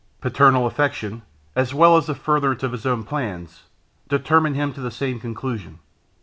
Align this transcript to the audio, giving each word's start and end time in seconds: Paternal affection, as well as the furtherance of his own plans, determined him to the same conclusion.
Paternal 0.19 0.65
affection, 0.65 1.21
as 1.55 1.75
well 1.75 1.95
as 1.95 2.07
the 2.07 2.15
furtherance 2.15 2.63
of 2.63 2.71
his 2.71 2.87
own 2.87 3.03
plans, 3.03 3.65
determined 4.09 4.55
him 4.55 4.73
to 4.73 4.81
the 4.81 4.89
same 4.89 5.19
conclusion. 5.19 5.77